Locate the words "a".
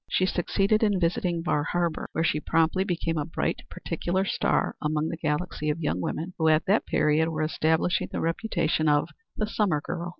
3.19-3.25